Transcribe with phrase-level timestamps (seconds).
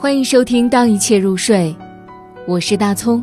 [0.00, 1.76] 欢迎收听《当一切入睡》，
[2.46, 3.22] 我是大葱。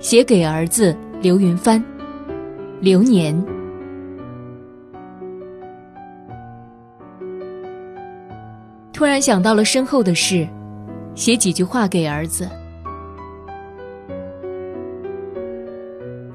[0.00, 1.80] 写给儿子刘云帆，
[2.80, 3.32] 流年。
[8.92, 10.48] 突然想到了身后的事，
[11.14, 12.50] 写几句话给儿子。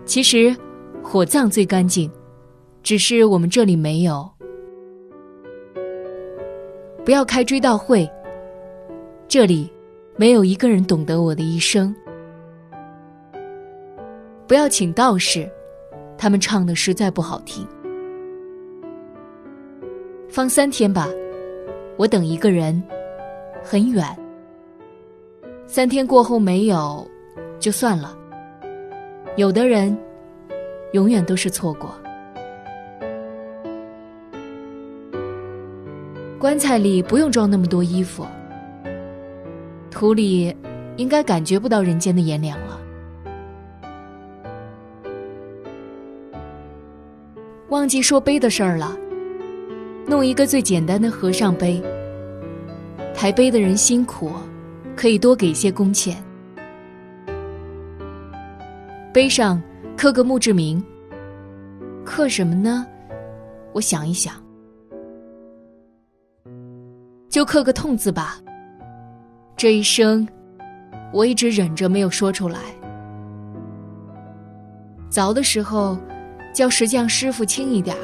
[0.06, 0.56] 其实，
[1.04, 2.10] 火葬最干净，
[2.82, 4.39] 只是我们这里没有。
[7.10, 8.08] 不要开追悼会。
[9.28, 9.68] 这里
[10.16, 11.92] 没有一个人懂得我的一生。
[14.48, 15.50] 不要请道士，
[16.20, 17.68] 他们唱的实在不好听。
[20.30, 21.10] 放三天吧，
[21.98, 22.80] 我等一个人，
[23.64, 24.06] 很远。
[25.66, 27.10] 三天过后没有，
[27.58, 28.16] 就算了。
[29.36, 29.98] 有的人，
[30.94, 31.92] 永远都是错过。
[36.40, 38.26] 棺材里不用装那么多衣服，
[39.92, 40.56] 土里
[40.96, 42.80] 应该感觉不到人间的炎凉了。
[47.68, 48.98] 忘记说碑的事儿了，
[50.08, 51.84] 弄一个最简单的和尚碑。
[53.14, 54.32] 抬碑的人辛苦，
[54.96, 56.24] 可以多给些工钱。
[59.12, 59.62] 碑上
[59.98, 60.82] 刻个墓志铭，
[62.06, 62.88] 刻什么呢？
[63.74, 64.34] 我想一想。
[67.30, 68.40] 就刻个痛字吧。
[69.56, 70.28] 这一生，
[71.14, 72.60] 我一直忍着没有说出来。
[75.12, 75.98] 凿的时候，
[76.54, 78.02] 叫石匠师傅轻一点儿。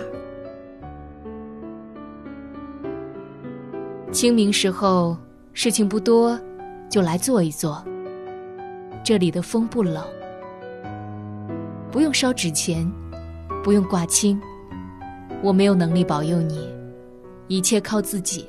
[4.11, 5.17] 清明时候，
[5.53, 6.39] 事情不多，
[6.89, 7.83] 就来坐一坐。
[9.03, 10.03] 这里的风不冷，
[11.91, 12.89] 不用烧纸钱，
[13.63, 14.39] 不用挂青。
[15.43, 16.69] 我没有能力保佑你，
[17.47, 18.47] 一切靠自己。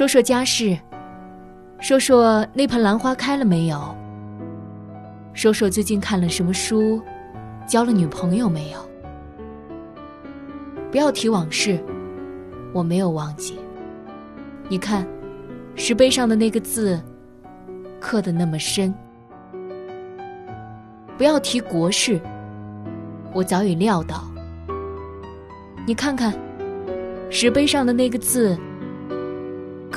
[0.00, 0.74] 说说家事，
[1.78, 3.94] 说说那盆兰花开了没有？
[5.34, 7.02] 说说最近看了什么书，
[7.66, 8.78] 交了女朋友没有？
[10.90, 11.78] 不要提往事，
[12.72, 13.58] 我没有忘记。
[14.70, 15.06] 你看，
[15.74, 16.98] 石碑上的那个字，
[18.00, 18.94] 刻的那么深。
[21.18, 22.18] 不要提国事，
[23.34, 24.26] 我早已料到。
[25.86, 26.32] 你看看，
[27.28, 28.58] 石碑上的那个字。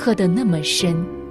[0.04, 1.23] 刻得那么深。